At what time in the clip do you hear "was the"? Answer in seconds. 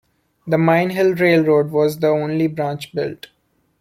1.69-2.07